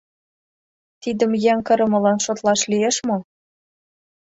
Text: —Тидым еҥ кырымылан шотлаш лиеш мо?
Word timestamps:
—Тидым 1.01 1.31
еҥ 1.51 1.57
кырымылан 1.67 2.17
шотлаш 2.25 2.61
лиеш 2.71 2.97
мо? 3.07 3.17